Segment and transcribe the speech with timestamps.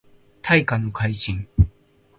[0.41, 1.47] 大化の改新